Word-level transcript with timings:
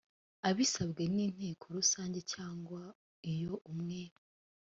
abisabwe 0.49 1.03
n 1.15 1.17
inteko 1.25 1.65
rusange 1.77 2.19
cyangwa 2.33 2.81
iyo 3.33 3.53
umwe 3.71 4.01